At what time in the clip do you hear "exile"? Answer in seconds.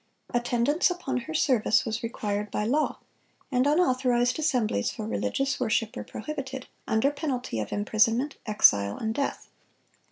8.47-8.97